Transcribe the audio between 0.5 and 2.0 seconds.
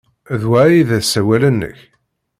ay d asawal-nnek?